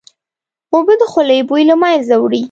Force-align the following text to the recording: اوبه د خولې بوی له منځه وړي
اوبه 0.73 0.93
د 1.01 1.03
خولې 1.11 1.39
بوی 1.47 1.63
له 1.69 1.75
منځه 1.81 2.15
وړي 2.17 2.39